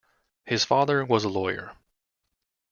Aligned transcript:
His 0.47 0.65
father 0.65 1.05
was 1.05 1.23
a 1.25 1.29
lawyer. 1.29 1.75